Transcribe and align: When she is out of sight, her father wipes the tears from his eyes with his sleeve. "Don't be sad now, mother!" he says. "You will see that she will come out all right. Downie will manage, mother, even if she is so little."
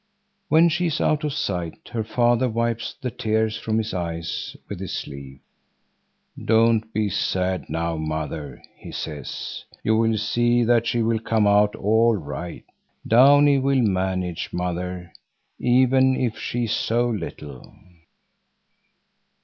When 0.49 0.67
she 0.67 0.87
is 0.87 0.99
out 0.99 1.23
of 1.23 1.31
sight, 1.31 1.89
her 1.91 2.03
father 2.03 2.49
wipes 2.49 2.95
the 2.99 3.11
tears 3.11 3.55
from 3.59 3.77
his 3.77 3.93
eyes 3.93 4.57
with 4.67 4.79
his 4.79 4.97
sleeve. 4.97 5.41
"Don't 6.43 6.91
be 6.91 7.07
sad 7.07 7.69
now, 7.69 7.97
mother!" 7.97 8.63
he 8.75 8.91
says. 8.91 9.63
"You 9.83 9.95
will 9.95 10.17
see 10.17 10.63
that 10.63 10.87
she 10.87 11.03
will 11.03 11.19
come 11.19 11.45
out 11.45 11.75
all 11.75 12.15
right. 12.15 12.65
Downie 13.07 13.59
will 13.59 13.83
manage, 13.83 14.51
mother, 14.51 15.13
even 15.59 16.15
if 16.15 16.35
she 16.35 16.63
is 16.63 16.71
so 16.71 17.07
little." 17.07 17.71